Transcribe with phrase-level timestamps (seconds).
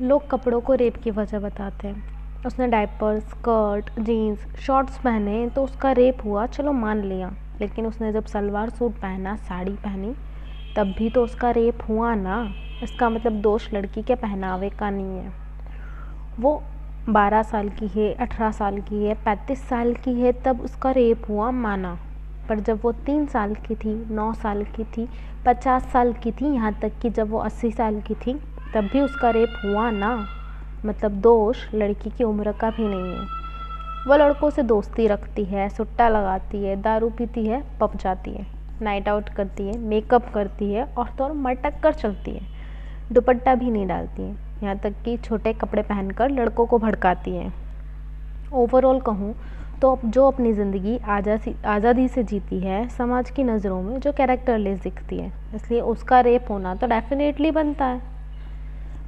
[0.00, 2.14] लोग कपड़ों को रेप की वजह बताते हैं।
[2.46, 8.12] उसने डायपर स्कर्ट जीन्स शॉर्ट्स पहने तो उसका रेप हुआ, चलो मान लिया। लेकिन उसने
[8.12, 10.14] जब सलवार सूट पहना, साड़ी पहनी,
[10.76, 15.18] तब भी तो उसका रेप हुआ ना। इसका मतलब दोष लड़की के पहनावे का नहीं
[15.18, 15.32] है।
[16.40, 16.62] वो
[17.08, 21.22] बारह साल की है, अठारह साल की है, पैंतीस साल की है, तब उसका रेप
[21.28, 21.98] हुआ, माना।
[22.48, 25.08] पर जब वो तीन साल की थी, नौ साल की थी,
[25.46, 28.40] पचास साल की थी, यहाँ तक कि जब वो अस्सी साल की थी
[28.74, 30.16] तब भी उसका रेप हुआ ना?
[30.86, 33.42] मतलब दोष लड़की की उम्र का भी नहीं है।
[34.06, 38.46] वह लड़कों से दोस्ती रखती है, सुट्टा लगाती है, दारू पीती है, पप जाती है
[38.82, 42.40] नाइट आउट करती है मेकअप करती है और तो और मटक कर चलती है।
[43.12, 47.52] दुपट्टा भी नहीं डालती है। यहाँ तक कि छोटे कपड़े पहनकर लड़कों को भड़काती है।
[48.54, 49.34] ओवरऑल कहूँ
[49.82, 54.82] तो जो अपनी ज़िंदगी आज़ादी आज़ादी से जीती है, समाज की नज़रों में जो कैरेक्टरलेस
[54.82, 58.13] दिखती है, इसलिए उसका रेप होना तो डेफिनेटली बनता है।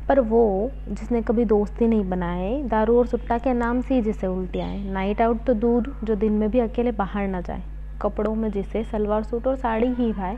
[0.08, 4.26] पर वो, जिसने कभी दोस्ती नहीं बनाए, दारू और सुट्टा के नाम से ही जिसे
[4.26, 7.62] उल्टी आए। नाइट आउट तो दूर, जो दिन में भी अकेले बाहर ना जाए।
[8.02, 10.36] कपड़ों में जिसे सलवार सूट और साड़ी ही भाए।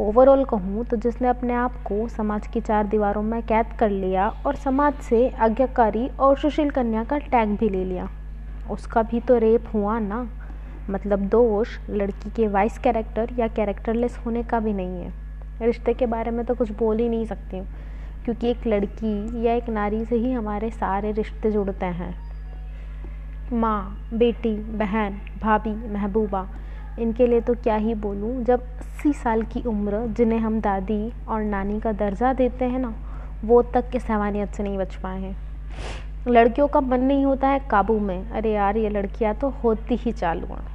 [0.00, 4.28] ओवरऑल कहूँ तो जिसने अपने आप को समाज की चार दीवारों में कैद कर लिया
[4.46, 8.08] और समाज से आज्ञाकारी और सुशील कन्या का टैग भी ले लिया।
[8.70, 10.28] उसका भी तो रेप हुआ ना।
[10.90, 15.12] मतलब दोष, लड़की के वाइस कैरेक्टर या कैरेक्टरलेस होने का भी नहीं है।
[15.62, 17.66] रिश्ते के बारे में तो कुछ बोल ही नहीं सकती हूँ।
[18.26, 22.14] क्योंकि एक लड़की या एक नारी से ही हमारे सारे रिश्ते जुड़ते हैं।
[23.52, 26.46] माँ, बेटी, बहन, भाभी, महबूबा,
[26.98, 31.42] इनके लिए तो क्या ही बोलूँ, जब अस्सी साल की उम्र जिन्हें हम दादी और
[31.42, 32.94] नानी का दर्जा देते हैं ना,
[33.44, 35.36] वो तक के सहवानियत से नहीं बच पाए हैं।
[36.28, 40.12] लड़कियों का मन नहीं होता है काबू में, अरे यार, ये लड़कियाँ तो होती ही
[40.12, 40.66] चालू हैं।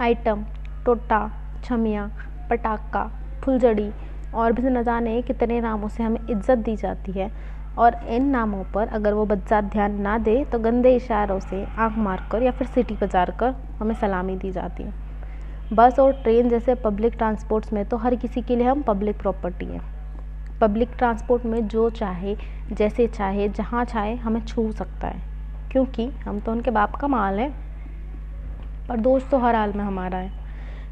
[0.00, 0.44] आइटम,
[0.84, 1.30] टोटा,
[1.64, 2.10] छमिया,
[2.50, 3.10] पटाखा,
[3.42, 3.90] फुलझड़ी
[4.34, 7.30] और भी न जाने कितने नामों से हमें इज़्ज़त दी जाती है।
[7.78, 11.98] और इन नामों पर अगर वो बच्चा ध्यान ना दे तो गंदे इशारों से आँख
[11.98, 14.94] मार कर या फिर सिटी बजार कर हमें सलामी दी जाती है।
[15.72, 19.66] बस और ट्रेन जैसे पब्लिक ट्रांसपोर्ट्स में तो हर किसी के लिए हम पब्लिक प्रॉपर्टी
[19.66, 19.82] हैं।
[20.60, 22.36] पब्लिक ट्रांसपोर्ट में जो चाहे,
[22.72, 25.22] जैसे चाहे, जहाँ चाहे, हमें छू सकता है।
[25.70, 27.54] क्योंकि हम तो उनके बाप का माल हैं।
[28.88, 30.32] पर दोस्त तो हर हाल में हमारा है।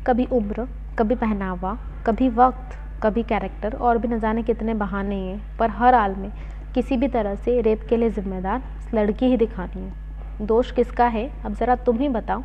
[0.06, 0.68] कभी उम्र,
[0.98, 5.94] कभी पहनावा, कभी वक्त कभी कैरेक्टर और भी न जाने कितने बहाने हैं, पर हर
[5.94, 6.30] हाल में
[6.74, 8.62] किसी भी तरह से रेप के लिए ज़िम्मेदार
[8.94, 11.30] लड़की ही दिखानी है। दोष किसका है?
[11.44, 12.42] अब ज़रा तुम ही बताओ।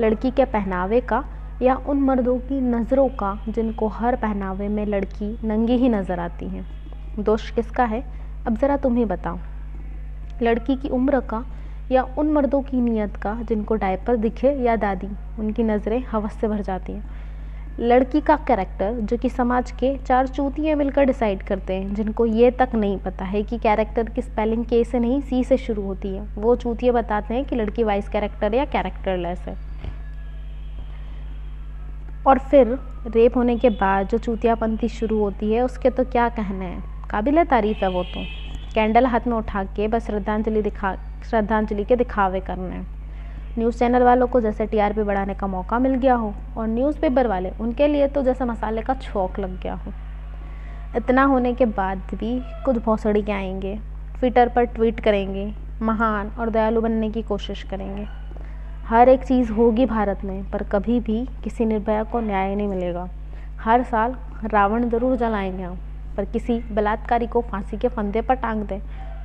[0.00, 1.24] लड़की के पहनावे का
[1.62, 6.48] या उन मर्दों की नज़रों का जिनको हर पहनावे में लड़की नंगी ही नज़र आती
[6.48, 6.66] हैं?
[7.18, 8.04] दोष किसका है?
[8.46, 9.38] अब ज़रा तुम ही बताओ।
[10.42, 11.44] लड़की की उम्र का
[11.90, 16.48] या उन मर्दों की नीयत का जिनको डायपर दिखे या दादी, उनकी नज़रें हवस से
[16.48, 17.23] भर जाती हैं।
[17.80, 22.50] लड़की का कैरेक्टर जो कि समाज के चार चूतियाँ मिलकर डिसाइड करते हैं, जिनको ये
[22.50, 26.08] तक नहीं पता है कि कैरेक्टर की स्पेलिंग के से नहीं सी से शुरू होती
[26.08, 29.56] है। वो चूतिया बताते हैं कि लड़की वाइस कैरेक्टर या कैरेक्टरलेस है।
[32.26, 36.64] और फिर रेप होने के बाद जो चूतियापंथी शुरू होती है, उसके तो क्या कहने
[36.64, 37.08] हैं?
[37.10, 38.24] काबिल तारीफ़ है वो तो।
[38.74, 40.96] कैंडल हाथ में उठा के बस श्रद्धांजलि दिखा,
[41.30, 42.93] श्रद्धांजलि के दिखावे करने हैं।
[43.58, 47.50] न्यूज़ चैनल वालों को जैसे टीआरपी बढ़ाने का मौका मिल गया हो और न्यूज़पेपर वाले
[47.60, 49.92] उनके लिए तो जैसे मसाले का छोक लग गया हो।
[50.96, 53.78] इतना होने के बाद भी कुछ भौसड़ी के आएँगे,
[54.18, 58.06] ट्विटर पर ट्वीट करेंगे, महान और दयालु बनने की कोशिश करेंगे।
[58.86, 63.08] हर एक चीज़ होगी भारत में, पर कभी भी किसी निर्भया को न्याय नहीं मिलेगा।
[63.60, 65.78] हर साल रावण ज़रूर जलाएँगे हम,
[66.16, 68.80] पर किसी बलात्कारी को फांसी के फंदे पर टांग दें,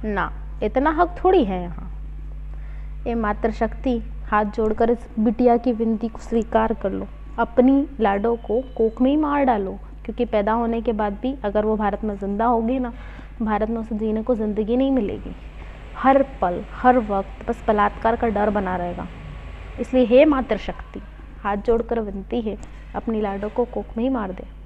[0.05, 0.31] ना,
[0.63, 1.91] इतना हक थोड़ी है यहाँ।
[3.07, 7.07] ये मातृशक्ति हाथ जोड़कर इस बिटिया की विनती को स्वीकार कर लो।
[7.39, 9.71] अपनी लाडो को कोख में ही मार डालो,
[10.05, 12.93] क्योंकि पैदा होने के बाद भी अगर वो भारत में ज़िंदा होगी ना,
[13.41, 15.35] भारत में उसे जीने को ज़िंदगी नहीं मिलेगी।
[15.97, 19.07] हर पल, हर वक्त बस बलात्कार का डर बना रहेगा।
[19.79, 21.01] इसलिए हे मातृशक्ति,
[21.41, 22.57] हाथ जोड़कर विनती है,
[22.95, 24.58] अपनी लाडो को कोख में ही मार दे।